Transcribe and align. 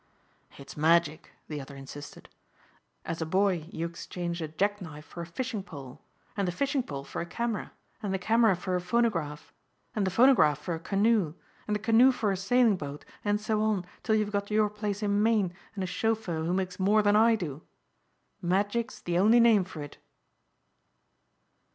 "It's 0.57 0.75
magic," 0.75 1.31
the 1.47 1.61
other 1.61 1.75
insisted, 1.75 2.27
"as 3.05 3.21
a 3.21 3.23
boy 3.27 3.67
you 3.69 3.85
exchanged 3.85 4.41
a 4.41 4.47
jack 4.47 4.81
knife 4.81 5.05
for 5.05 5.21
a 5.21 5.27
fishing 5.27 5.61
pole 5.61 6.01
and 6.35 6.47
the 6.47 6.51
fishing 6.51 6.81
pole 6.81 7.03
for 7.03 7.21
a 7.21 7.25
camera 7.27 7.71
and 8.01 8.11
the 8.11 8.17
camera 8.17 8.55
for 8.55 8.75
a 8.75 8.81
phonograph 8.81 9.53
and 9.95 10.07
the 10.07 10.09
phonograph 10.09 10.57
for 10.57 10.73
a 10.73 10.79
canoe 10.79 11.35
and 11.67 11.75
the 11.75 11.79
canoe 11.79 12.11
for 12.11 12.31
a 12.31 12.35
sailing 12.35 12.77
boat 12.77 13.05
and 13.23 13.39
so 13.39 13.61
on 13.61 13.85
till 14.01 14.15
you've 14.15 14.31
got 14.31 14.49
your 14.49 14.71
place 14.71 15.03
in 15.03 15.21
Maine 15.21 15.53
and 15.75 15.83
a 15.83 15.87
chauffeur 15.87 16.45
who 16.45 16.53
makes 16.55 16.79
more 16.79 17.03
than 17.03 17.15
I 17.15 17.35
do! 17.35 17.61
Magic's 18.41 18.99
the 19.01 19.19
only 19.19 19.39
name 19.39 19.65
for 19.65 19.83
it." 19.83 19.99